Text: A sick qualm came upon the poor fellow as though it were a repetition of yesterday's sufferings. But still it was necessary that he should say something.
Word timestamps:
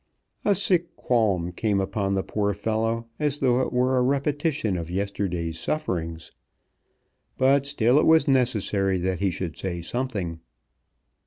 A 0.43 0.55
sick 0.55 0.95
qualm 0.95 1.51
came 1.51 1.79
upon 1.79 2.15
the 2.15 2.23
poor 2.23 2.55
fellow 2.55 3.05
as 3.19 3.37
though 3.37 3.61
it 3.61 3.71
were 3.71 3.99
a 3.99 4.01
repetition 4.01 4.75
of 4.75 4.89
yesterday's 4.89 5.59
sufferings. 5.59 6.31
But 7.37 7.67
still 7.67 7.99
it 7.99 8.07
was 8.07 8.27
necessary 8.27 8.97
that 8.97 9.19
he 9.19 9.29
should 9.29 9.55
say 9.57 9.83
something. 9.83 10.39